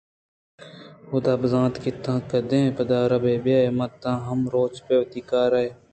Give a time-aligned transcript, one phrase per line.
[1.09, 4.93] حُدا بزانت کہ تاں کدیں تو پدّر بہ بئے ءُمن تاں ہما روچ ءَ پہ
[4.99, 5.65] وتی کارے